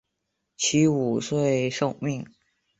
[0.57, 2.25] 屈武遂受命。